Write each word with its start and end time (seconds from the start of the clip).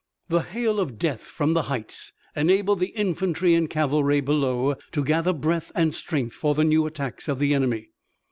The 0.29 0.41
hail 0.41 0.79
of 0.79 0.97
death 0.97 1.21
from 1.21 1.53
the 1.53 1.61
heights 1.69 2.11
enabled 2.35 2.79
the 2.79 2.87
infantry 2.87 3.53
and 3.53 3.69
cavalry 3.69 4.19
below 4.19 4.73
to 4.93 5.03
gather 5.03 5.31
breath 5.31 5.71
and 5.75 5.93
strength 5.93 6.33
for 6.33 6.55
the 6.55 6.63
new 6.63 6.87
attacks 6.87 7.27
of 7.27 7.37
the 7.37 7.53
enemy. 7.53 7.89